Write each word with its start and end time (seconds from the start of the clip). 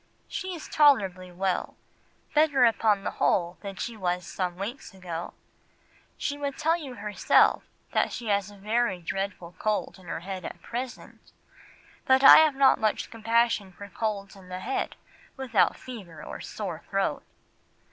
She 0.27 0.55
is 0.55 0.67
tolerably 0.67 1.31
well, 1.31 1.75
better 2.33 2.65
upon 2.65 3.03
the 3.03 3.11
whole 3.11 3.59
than 3.61 3.75
she 3.75 3.95
was 3.95 4.25
some 4.25 4.55
weeks 4.55 4.95
ago. 4.95 5.35
She 6.17 6.39
would 6.39 6.57
tell 6.57 6.75
you 6.75 6.95
herself 6.95 7.65
that 7.91 8.11
she 8.11 8.25
has 8.29 8.49
a 8.49 8.57
very 8.57 8.99
dreadful 8.99 9.53
cold 9.59 9.99
in 9.99 10.07
her 10.07 10.21
head 10.21 10.43
at 10.43 10.59
present, 10.63 11.31
but 12.07 12.23
I 12.23 12.37
have 12.37 12.55
not 12.55 12.79
much 12.79 13.11
compassion 13.11 13.73
for 13.73 13.87
colds 13.89 14.35
in 14.35 14.49
the 14.49 14.61
head 14.61 14.95
without 15.37 15.77
fever 15.77 16.23
or 16.25 16.41
sore 16.41 16.79
throat." 16.89 17.23